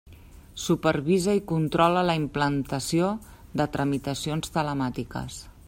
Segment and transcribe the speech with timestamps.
[0.61, 3.11] Supervisa i controla la implantació
[3.61, 5.41] de tramitacions telemàtiques.